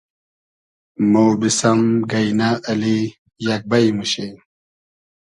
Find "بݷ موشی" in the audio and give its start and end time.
3.69-4.27